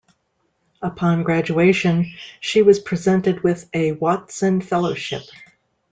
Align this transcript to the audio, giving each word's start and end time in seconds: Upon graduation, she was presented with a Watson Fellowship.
Upon 0.81 1.21
graduation, 1.21 2.11
she 2.39 2.63
was 2.63 2.79
presented 2.79 3.43
with 3.43 3.69
a 3.71 3.91
Watson 3.91 4.59
Fellowship. 4.59 5.25